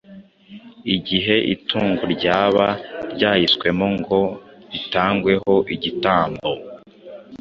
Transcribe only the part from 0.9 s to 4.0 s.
Igihe itungo ryabaga ryahiswemo